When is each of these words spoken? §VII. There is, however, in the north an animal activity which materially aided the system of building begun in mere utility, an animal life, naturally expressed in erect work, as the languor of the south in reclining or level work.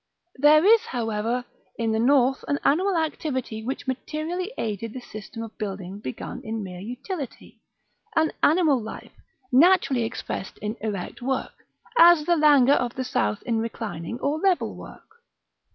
§VII. 0.03 0.41
There 0.41 0.65
is, 0.65 0.81
however, 0.87 1.45
in 1.77 1.91
the 1.91 1.99
north 1.99 2.43
an 2.47 2.57
animal 2.63 2.97
activity 2.97 3.63
which 3.63 3.85
materially 3.85 4.51
aided 4.57 4.93
the 4.93 4.99
system 4.99 5.43
of 5.43 5.55
building 5.59 5.99
begun 5.99 6.41
in 6.43 6.63
mere 6.63 6.79
utility, 6.79 7.61
an 8.15 8.31
animal 8.41 8.81
life, 8.81 9.11
naturally 9.51 10.03
expressed 10.03 10.57
in 10.57 10.75
erect 10.81 11.21
work, 11.21 11.53
as 11.99 12.25
the 12.25 12.35
languor 12.35 12.73
of 12.77 12.95
the 12.95 13.03
south 13.03 13.43
in 13.43 13.59
reclining 13.59 14.19
or 14.21 14.39
level 14.39 14.75
work. 14.75 15.21